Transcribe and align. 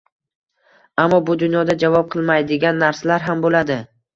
Ammo 1.03 1.19
bu 1.27 1.35
dunyoda 1.43 1.77
javob 1.85 2.09
qilinmaydigan 2.15 2.83
narsalar 2.87 3.29
ham 3.31 3.45
bo’ladi. 3.47 3.79